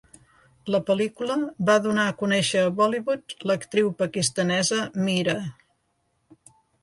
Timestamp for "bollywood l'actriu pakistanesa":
2.79-4.79